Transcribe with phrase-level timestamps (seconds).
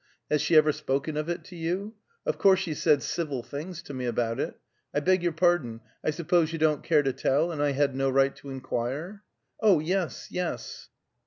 [0.31, 1.93] Has she ever spoken of it to you?
[2.25, 4.57] Of course she's said civil things to me about it.
[4.95, 5.79] I beg your pardon!
[6.03, 9.21] I suppose you don't care to tell, and I had no right to inquire."
[9.59, 10.89] "Oh, yes; yes."